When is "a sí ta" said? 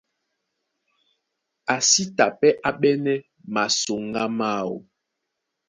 1.73-2.25